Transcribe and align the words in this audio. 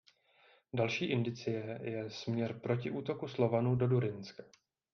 Další 0.73 1.05
indicie 1.05 1.79
je 1.83 2.09
směr 2.09 2.59
protiútoku 2.59 3.27
Slovanů 3.27 3.75
do 3.75 3.87
Durynska. 3.87 4.43